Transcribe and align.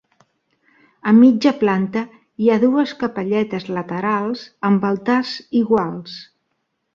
A 1.09 1.11
mitja 1.17 1.51
planta 1.63 2.03
hi 2.45 2.49
ha 2.53 2.57
dues 2.63 2.93
capelletes 3.03 3.69
laterals 3.77 4.47
amb 4.71 4.89
altars 4.91 5.35
iguals. 5.61 6.19